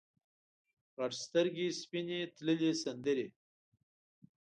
[0.95, 3.27] غټ سترګې سپینې تللې سندرې